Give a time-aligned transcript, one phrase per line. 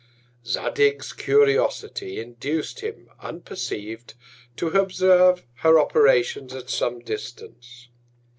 [0.43, 4.15] Zadig's Curiosity induc'd him, unperceiv'd,
[4.55, 7.89] to observe her Operations at some Distance.